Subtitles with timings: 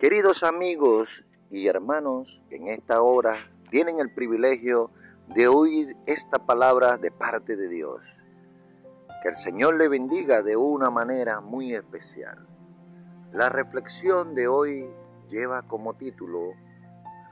[0.00, 4.90] Queridos amigos y hermanos, en esta hora tienen el privilegio
[5.34, 8.00] de oír esta palabra de parte de Dios.
[9.22, 12.48] Que el Señor le bendiga de una manera muy especial.
[13.34, 14.88] La reflexión de hoy
[15.28, 16.54] lleva como título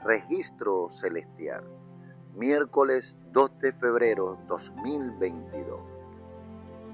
[0.03, 1.63] Registro Celestial,
[2.35, 5.79] miércoles 2 de febrero 2022.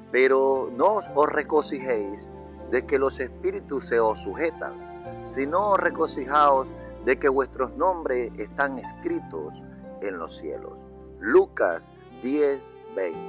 [0.10, 2.32] Pero no os regocijéis
[2.72, 6.74] de que los espíritus se os sujetan sino regocijaos
[7.06, 9.64] de que vuestros nombres están escritos
[10.02, 10.74] en los cielos.
[11.20, 13.20] Lucas 10, 20.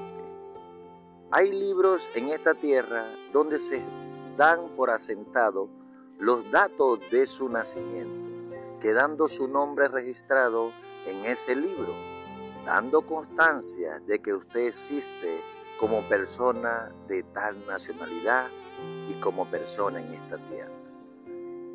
[1.30, 3.82] Hay libros en esta tierra donde se
[4.36, 5.68] dan por asentado
[6.18, 10.70] los datos de su nacimiento, quedando su nombre registrado
[11.06, 11.92] en ese libro,
[12.64, 15.40] dando constancia de que usted existe
[15.78, 18.48] como persona de tal nacionalidad
[19.08, 20.85] y como persona en esta tierra.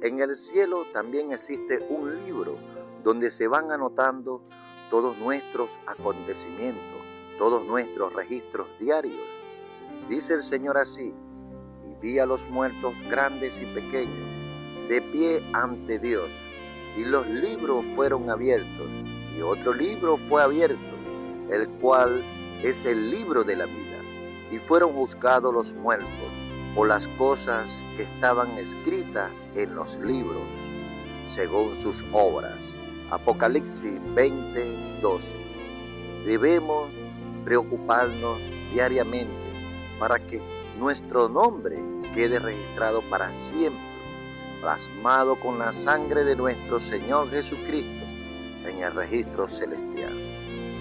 [0.02, 2.58] En el cielo también existe un libro
[3.04, 4.42] donde se van anotando
[4.90, 6.82] todos nuestros acontecimientos,
[7.38, 9.22] todos nuestros registros diarios.
[10.10, 11.14] Dice el Señor así,
[11.86, 14.28] y vi a los muertos grandes y pequeños,
[14.90, 16.32] de pie ante Dios,
[16.98, 18.90] y los libros fueron abiertos,
[19.38, 20.96] y otro libro fue abierto,
[21.52, 22.24] el cual
[22.64, 24.00] es el libro de la vida,
[24.50, 26.10] y fueron buscados los muertos
[26.76, 30.44] o las cosas que estaban escritas en los libros,
[31.28, 32.70] según sus obras.
[33.10, 35.34] Apocalipsis 20, 12.
[36.26, 36.90] Debemos
[37.44, 38.40] preocuparnos
[38.74, 39.34] diariamente
[40.00, 40.42] para que
[40.80, 41.78] nuestro nombre
[42.14, 43.82] quede registrado para siempre,
[44.62, 48.06] plasmado con la sangre de nuestro Señor Jesucristo
[48.66, 50.14] en el registro celestial.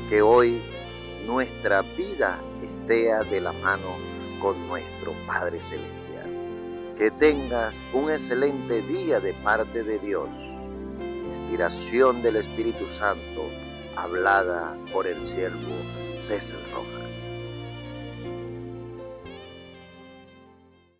[0.08, 0.60] Que hoy
[1.26, 4.09] nuestra vida esté de la mano
[4.40, 6.30] con nuestro Padre Celestial.
[6.98, 10.28] Que tengas un excelente día de parte de Dios.
[11.34, 13.48] Inspiración del Espíritu Santo,
[13.96, 15.74] hablada por el siervo
[16.18, 17.09] César Rojas.